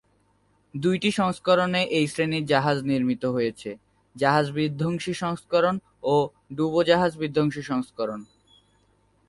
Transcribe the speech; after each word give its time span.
দুইটি 0.73 1.11
সংস্করণে 1.11 1.81
এই 1.97 2.05
শ্রেণির 2.07 2.45
জাহাজ 2.45 2.77
নির্মিত 2.83 3.23
হয়েছে- 3.25 3.79
জাহাজ-বিধ্বংসী 4.15 5.13
সংস্করণ 5.13 5.75
ও 6.03 6.15
ডুবোজাহাজ-বিধ্বংসী 6.53 7.61
সংস্করণ। 7.61 8.19